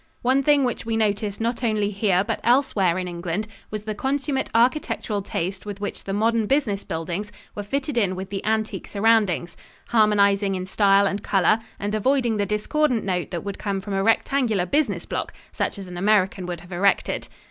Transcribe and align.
One 0.23 0.41
thing 0.41 0.63
which 0.63 0.83
we 0.83 0.97
noticed 0.97 1.39
not 1.39 1.63
only 1.63 1.91
here 1.91 2.23
but 2.23 2.39
elsewhere 2.43 2.97
in 2.97 3.07
England 3.07 3.47
was 3.69 3.83
the 3.83 3.93
consummate 3.93 4.49
architectural 4.55 5.21
taste 5.21 5.63
with 5.63 5.79
which 5.79 6.05
the 6.05 6.11
modern 6.11 6.47
business 6.47 6.83
buildings 6.83 7.31
were 7.53 7.61
fitted 7.61 7.99
in 7.99 8.15
with 8.15 8.31
the 8.31 8.43
antique 8.43 8.87
surroundings, 8.87 9.55
harmonizing 9.89 10.55
in 10.55 10.65
style 10.65 11.05
and 11.05 11.21
color, 11.21 11.59
and 11.77 11.93
avoiding 11.93 12.37
the 12.37 12.47
discordant 12.47 13.03
note 13.05 13.29
that 13.29 13.43
would 13.43 13.59
come 13.59 13.79
from 13.79 13.93
a 13.93 14.01
rectangular 14.03 14.65
business 14.65 15.05
block 15.05 15.33
such 15.51 15.77
as 15.77 15.85
an 15.87 15.97
American 15.97 16.47
would 16.47 16.61
have 16.61 16.71
erected. 16.71 17.27